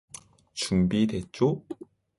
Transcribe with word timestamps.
준비됐죠? 0.61 1.53